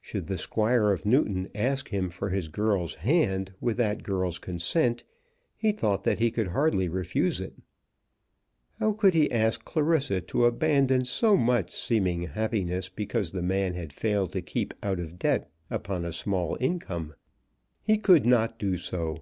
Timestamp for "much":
11.36-11.72